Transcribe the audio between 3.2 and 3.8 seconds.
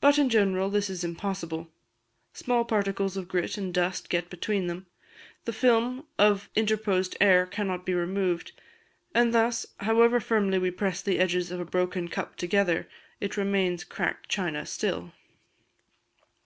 grit and